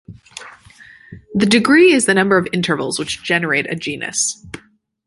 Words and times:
The 1.35 1.45
"degree" 1.45 1.93
is 1.93 2.07
the 2.07 2.15
number 2.15 2.35
of 2.35 2.47
intervals 2.51 2.97
which 2.97 3.21
generate 3.21 3.71
a 3.71 3.75
genus. 3.75 4.43